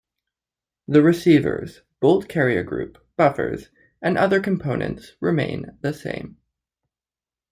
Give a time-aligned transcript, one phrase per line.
[0.87, 3.69] The receivers, bolt carrier group, buffers,
[4.01, 6.37] and other components remain the same.